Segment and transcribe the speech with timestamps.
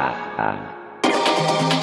[0.00, 0.42] 啊啊。
[0.42, 1.79] 啊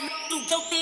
[0.00, 0.81] no, no, no,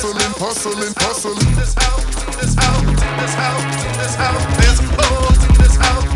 [0.00, 1.56] Hustling, hustling, hustling.
[1.56, 1.96] This how,
[2.40, 2.80] this how,
[3.20, 3.58] this how,
[3.98, 6.09] this how, there's a